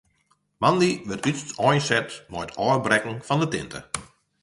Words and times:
Moandei 0.61 0.93
wurdt 1.07 1.27
úteinset 1.39 2.09
mei 2.31 2.43
it 2.45 2.55
ôfbrekken 2.65 3.17
fan 3.27 3.41
de 3.41 3.47
tinte. 3.53 3.79